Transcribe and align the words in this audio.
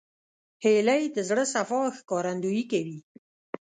هیلۍ 0.63 1.03
د 1.15 1.17
زړه 1.29 1.43
صفا 1.53 1.81
ښکارندویي 1.97 2.63
کوي 2.71 2.99